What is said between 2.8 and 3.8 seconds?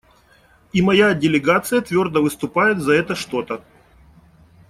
за это что-то.